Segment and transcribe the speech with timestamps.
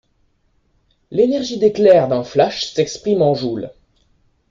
[1.11, 3.69] L'énergie d'éclair d'un flash s'exprime en joules.